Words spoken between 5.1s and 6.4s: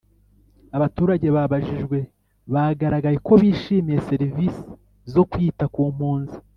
zo kwita ku mpunzi